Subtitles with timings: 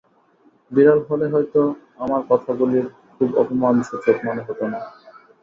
[0.71, 1.61] বিড়াল হলে হয়তো
[1.99, 2.79] আমার কথাগুলি
[3.15, 4.79] খুব অপমানসূচক মনে হত না।